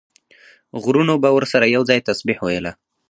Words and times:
غرونو 0.83 1.13
به 1.23 1.29
ورسره 1.37 1.65
یو 1.75 1.81
ځای 1.89 1.99
تسبیح 2.07 2.37
ویله. 2.45 2.71